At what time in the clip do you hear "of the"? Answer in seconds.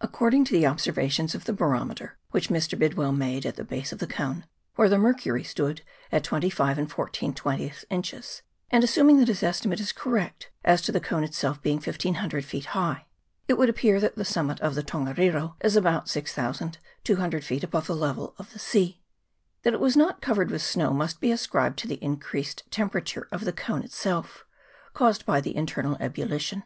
1.32-1.52, 3.92-4.06, 14.58-14.82, 18.38-18.58, 23.30-23.52